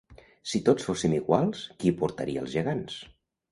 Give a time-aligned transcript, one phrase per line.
[0.51, 3.01] Si tots fóssim iguals, qui portaria els gegants?